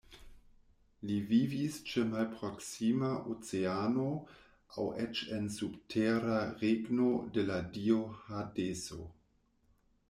Li 1.09 1.17
vivis 1.31 1.75
ĉe 1.89 2.05
malproksima 2.13 3.11
Oceano 3.35 4.07
aŭ 4.15 4.87
eĉ 5.05 5.23
en 5.37 5.47
subtera 5.59 6.41
regno 6.65 7.13
de 7.39 7.47
la 7.53 7.61
dio 7.79 8.03
Hadeso. 8.27 9.01